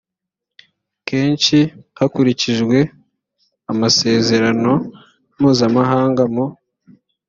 kenshi 1.07 1.57
hakurikijwe 1.99 2.77
amasezerano 3.71 4.73
mpuzamahanga 5.35 6.23
mu 6.33 6.45